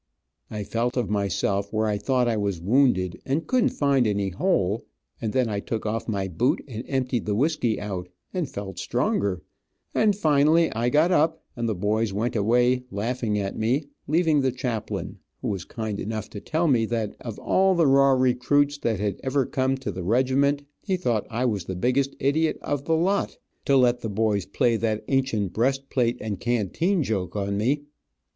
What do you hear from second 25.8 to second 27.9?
plate and canteen joke on me.